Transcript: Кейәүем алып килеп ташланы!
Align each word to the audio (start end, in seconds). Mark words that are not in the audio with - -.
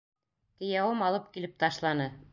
Кейәүем 0.63 1.05
алып 1.09 1.31
килеп 1.37 1.57
ташланы! 1.65 2.13